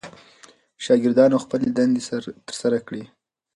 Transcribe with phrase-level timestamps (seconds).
[0.83, 2.01] شاګردانو خپلې دندې
[2.49, 3.03] ترسره کړې.